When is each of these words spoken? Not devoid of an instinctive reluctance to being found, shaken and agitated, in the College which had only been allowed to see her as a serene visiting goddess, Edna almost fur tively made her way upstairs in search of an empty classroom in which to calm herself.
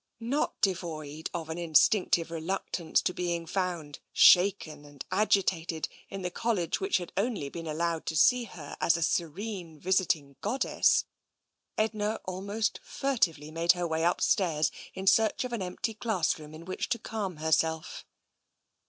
Not 0.23 0.59
devoid 0.61 1.29
of 1.31 1.49
an 1.49 1.59
instinctive 1.59 2.31
reluctance 2.31 3.03
to 3.03 3.13
being 3.13 3.45
found, 3.45 3.99
shaken 4.11 4.83
and 4.83 5.05
agitated, 5.11 5.87
in 6.09 6.23
the 6.23 6.31
College 6.31 6.79
which 6.81 6.97
had 6.97 7.13
only 7.15 7.49
been 7.49 7.67
allowed 7.67 8.07
to 8.07 8.15
see 8.15 8.45
her 8.45 8.75
as 8.81 8.97
a 8.97 9.03
serene 9.03 9.79
visiting 9.79 10.37
goddess, 10.41 11.05
Edna 11.77 12.19
almost 12.25 12.79
fur 12.81 13.17
tively 13.17 13.53
made 13.53 13.73
her 13.73 13.85
way 13.85 14.03
upstairs 14.03 14.71
in 14.95 15.05
search 15.05 15.43
of 15.43 15.53
an 15.53 15.61
empty 15.61 15.93
classroom 15.93 16.55
in 16.55 16.65
which 16.65 16.89
to 16.89 16.97
calm 16.97 17.35
herself. 17.37 18.03